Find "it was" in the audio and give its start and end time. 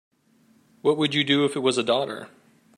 1.55-1.77